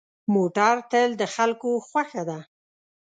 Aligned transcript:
موټر 0.33 0.75
تل 0.91 1.09
د 1.21 1.23
خلکو 1.35 1.71
خوښه 1.87 2.23
ده. 2.29 2.39